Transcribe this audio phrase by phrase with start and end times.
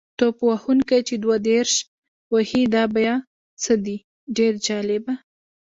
[0.17, 1.73] توپ وهونکی چې دوه دېرش
[2.33, 3.13] وهي دا بیا
[3.63, 3.97] څه دی؟
[4.37, 5.13] ډېر جالبه.